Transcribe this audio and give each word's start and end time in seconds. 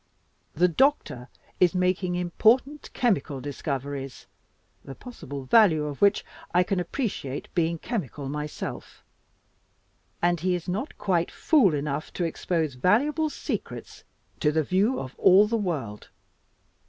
The 0.55 0.67
doctor 0.67 1.27
is 1.59 1.75
making 1.75 2.15
important 2.15 2.89
chemical 2.93 3.39
discoveries 3.39 4.25
(the 4.83 4.95
possible 4.95 5.43
value 5.45 5.85
of 5.85 6.01
which 6.01 6.25
I 6.55 6.63
can 6.63 6.79
appreciate, 6.79 7.49
being 7.53 7.77
chemical 7.77 8.27
myself), 8.27 9.03
and 10.19 10.39
he 10.39 10.55
is 10.55 10.67
not 10.67 10.97
quite 10.97 11.29
fool 11.29 11.75
enough 11.75 12.11
to 12.13 12.23
expose 12.23 12.73
valuable 12.73 13.29
secrets 13.29 14.03
to 14.39 14.51
the 14.51 14.63
view 14.63 14.99
of 14.99 15.13
all 15.19 15.45
the 15.45 15.55
world. 15.57 16.09